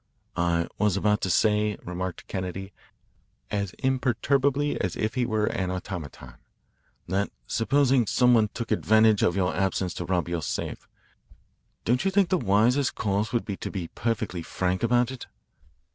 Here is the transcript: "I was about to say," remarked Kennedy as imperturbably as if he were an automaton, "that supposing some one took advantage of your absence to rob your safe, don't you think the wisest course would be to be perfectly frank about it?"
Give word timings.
"I 0.35 0.67
was 0.79 0.97
about 0.97 1.21
to 1.21 1.29
say," 1.29 1.77
remarked 1.85 2.27
Kennedy 2.27 2.73
as 3.51 3.73
imperturbably 3.73 4.81
as 4.81 4.95
if 4.95 5.13
he 5.13 5.27
were 5.27 5.45
an 5.45 5.69
automaton, 5.69 6.33
"that 7.07 7.29
supposing 7.45 8.07
some 8.07 8.33
one 8.33 8.47
took 8.51 8.71
advantage 8.71 9.21
of 9.21 9.35
your 9.35 9.55
absence 9.55 9.93
to 9.93 10.05
rob 10.05 10.27
your 10.27 10.41
safe, 10.41 10.87
don't 11.85 12.03
you 12.03 12.09
think 12.09 12.29
the 12.29 12.39
wisest 12.39 12.95
course 12.95 13.31
would 13.31 13.45
be 13.45 13.57
to 13.57 13.69
be 13.69 13.89
perfectly 13.89 14.41
frank 14.41 14.81
about 14.81 15.11
it?" 15.11 15.27